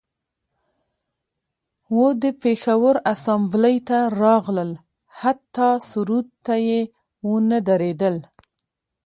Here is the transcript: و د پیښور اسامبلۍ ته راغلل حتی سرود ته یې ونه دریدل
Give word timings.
و 1.97 1.99
د 2.21 2.23
پیښور 2.41 2.95
اسامبلۍ 3.13 3.77
ته 3.87 3.97
راغلل 4.23 4.71
حتی 5.19 5.69
سرود 5.89 6.27
ته 6.45 6.55
یې 6.67 6.79
ونه 7.29 7.57
دریدل 7.67 8.15